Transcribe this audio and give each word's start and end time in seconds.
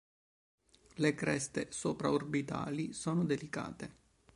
Le 0.95 1.13
creste 1.13 1.67
sopra-orbitali 1.71 2.91
sono 2.91 3.23
delicate. 3.23 3.95